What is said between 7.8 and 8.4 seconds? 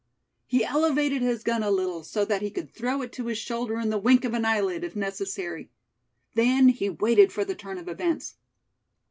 events.